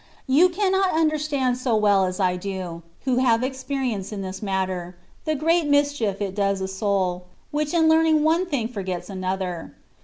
You 0.25 0.49
cannot 0.49 0.93
understand 0.93 1.57
so 1.59 1.75
well 1.75 2.05
as 2.05 2.19
I 2.19 2.35
do— 2.35 2.81
^who 3.05 3.19
have 3.19 3.43
experience 3.43 4.11
in 4.11 4.23
this 4.23 4.41
matter— 4.41 4.97
^the 5.27 5.37
great 5.37 5.67
mischief 5.67 6.19
it 6.23 6.33
does 6.33 6.59
a 6.59 6.67
soul, 6.67 7.25
which 7.51 7.71
in 7.71 7.87
learning 7.87 8.23
one 8.23 8.47
thing 8.47 8.67
forgets 8.67 9.11
another. 9.11 9.75